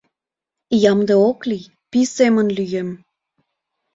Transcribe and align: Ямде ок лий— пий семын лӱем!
Ямде 0.91 1.15
ок 1.29 1.39
лий— 1.49 1.71
пий 1.91 2.07
семын 2.15 2.47
лӱем! 2.57 2.89